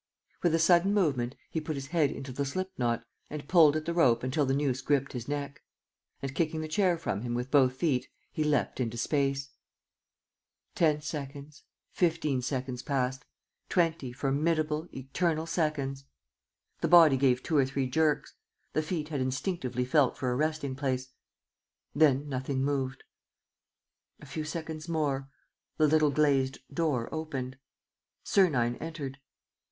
[0.41, 3.85] With a sudden movement he put his head into the slip knot and pulled at
[3.85, 5.61] the rope until the noose gripped his neck.
[6.23, 9.51] And, kicking the chair from him with both feet, he leapt into space.
[10.73, 13.25] Ten seconds, fifteen seconds passed,
[13.69, 16.05] twenty formidable, eternal seconds....
[16.79, 18.33] The body gave two or three jerks.
[18.73, 21.09] The feet had instinctively felt for a resting place.
[21.93, 23.03] Then nothing moved....
[24.19, 25.29] A few seconds more....
[25.77, 27.59] The little glazed door opened.
[28.23, 29.19] Sernine entered.